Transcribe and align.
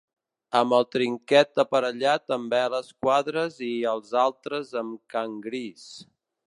Amb 0.59 0.75
el 0.77 0.85
trinquet 0.95 1.61
aparellat 1.65 2.35
amb 2.37 2.55
veles 2.57 2.91
quadres 3.05 3.63
i 3.69 3.73
els 3.95 4.17
altres 4.27 4.75
amb 4.85 5.01
cangrees. 5.17 5.91